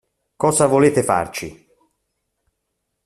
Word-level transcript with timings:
Cosa 0.35 0.65
volete 0.65 1.03
farci? 1.03 1.67